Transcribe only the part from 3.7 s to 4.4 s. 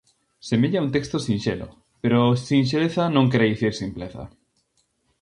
simpleza.